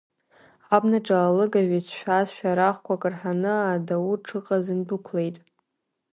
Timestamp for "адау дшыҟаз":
3.73-4.65